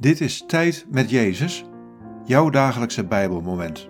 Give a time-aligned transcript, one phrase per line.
[0.00, 1.64] Dit is Tijd met Jezus,
[2.24, 3.88] jouw dagelijkse Bijbelmoment.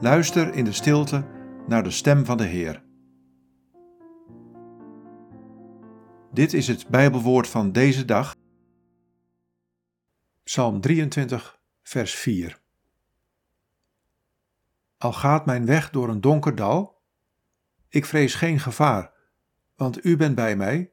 [0.00, 1.26] Luister in de stilte
[1.66, 2.84] naar de stem van de Heer.
[6.32, 8.36] Dit is het Bijbelwoord van deze dag.
[10.42, 12.60] Psalm 23, vers 4.
[14.96, 17.02] Al gaat mijn weg door een donker dal,
[17.88, 19.12] ik vrees geen gevaar,
[19.76, 20.92] want u bent bij mij.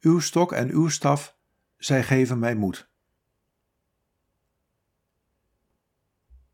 [0.00, 1.35] Uw stok en uw staf
[1.76, 2.88] zij geven mij moed.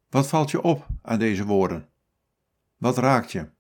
[0.09, 1.89] Wat valt je op aan deze woorden?
[2.77, 3.51] Wat raakt je?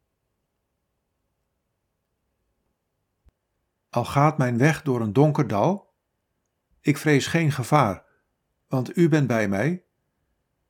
[3.90, 5.94] Al gaat mijn weg door een donker dal,
[6.80, 8.04] ik vrees geen gevaar,
[8.66, 9.84] want u bent bij mij.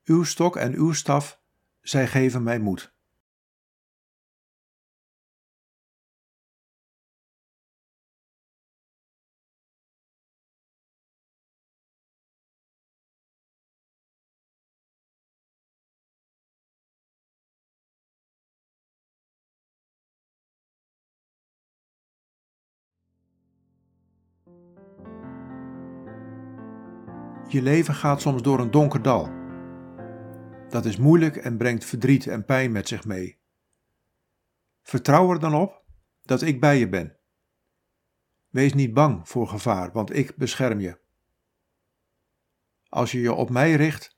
[0.05, 1.41] Uw stok en uw staf,
[1.81, 2.95] zij geven mij moed.
[27.49, 29.31] Je leven gaat soms door een donker dal.
[30.69, 33.41] Dat is moeilijk en brengt verdriet en pijn met zich mee.
[34.83, 35.83] Vertrouw er dan op
[36.23, 37.17] dat ik bij je ben.
[38.49, 41.01] Wees niet bang voor gevaar, want ik bescherm je.
[42.89, 44.17] Als je je op mij richt,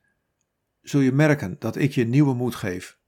[0.81, 2.99] zul je merken dat ik je nieuwe moed geef.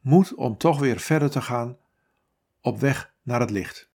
[0.00, 1.78] Moed om toch weer verder te gaan
[2.60, 3.87] op weg naar het licht.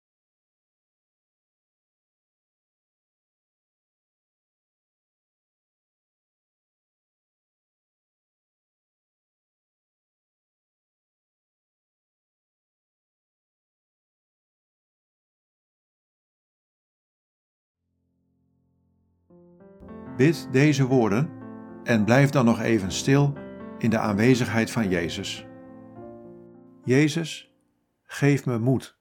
[20.16, 21.30] Bid deze woorden
[21.84, 23.33] en blijf dan nog even stil
[23.79, 25.46] in de aanwezigheid van Jezus.
[26.84, 27.52] Jezus,
[28.02, 29.01] geef me moed.